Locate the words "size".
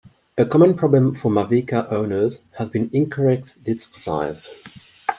3.93-4.49